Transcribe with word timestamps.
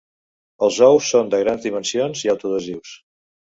Els 0.67 0.79
ous 0.87 1.09
són 1.13 1.29
de 1.35 1.41
grans 1.45 1.67
dimensions 1.69 2.25
i 2.27 2.35
autoadhesius. 2.35 2.99